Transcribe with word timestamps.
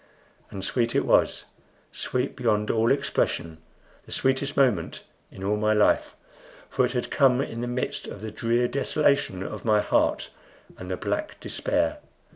And 0.49 0.65
sweet 0.65 0.95
it 0.95 1.05
was 1.05 1.45
sweet 1.91 2.35
beyond 2.35 2.71
all 2.71 2.91
expression 2.91 3.59
the 4.07 4.11
sweetest 4.11 4.57
moment 4.57 5.03
in 5.31 5.43
all 5.43 5.57
my 5.57 5.73
life; 5.73 6.15
for 6.71 6.83
it 6.87 6.93
had 6.93 7.11
come 7.11 7.39
in 7.39 7.61
the 7.61 7.67
midst 7.67 8.07
of 8.07 8.21
the 8.21 8.31
drear 8.31 8.67
desolation 8.67 9.43
of 9.43 9.63
my 9.63 9.79
heart 9.79 10.31
and 10.75 10.89
the 10.89 10.97
black 10.97 11.39
despair. 11.39 11.99